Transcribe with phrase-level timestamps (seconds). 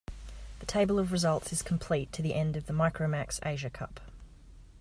[0.61, 3.99] The table of results is complete to the end of the Micromax Asia Cup.